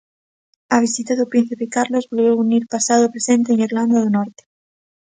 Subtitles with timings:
[0.75, 4.43] A visita do Príncipe Carlos volveu unir pasado e presente en Irlanda do Norte.